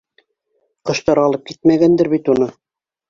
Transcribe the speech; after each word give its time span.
Ҡоштар 0.89 1.21
алып 1.25 1.45
китмәгәндер 1.51 2.11
бит 2.15 2.33
уны! 2.35 2.49